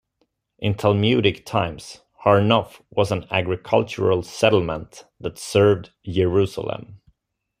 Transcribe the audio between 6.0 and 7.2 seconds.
Jerusalem.